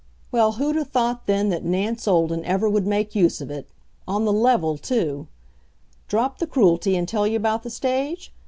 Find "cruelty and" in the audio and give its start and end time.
6.47-7.07